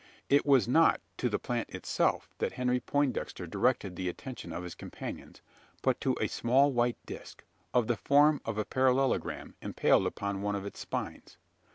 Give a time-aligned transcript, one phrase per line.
[0.29, 4.73] It was not to the plant itself that Henry Poindexter directed the attention of his
[4.73, 5.43] companions;
[5.83, 10.55] but to a small white disc, of the form of a parallelogram, impaled upon one
[10.55, 11.37] of its spines.